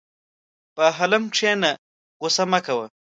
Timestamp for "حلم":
0.97-1.23